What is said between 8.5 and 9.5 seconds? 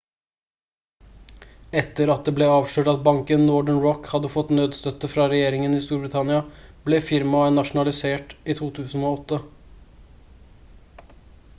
i 2008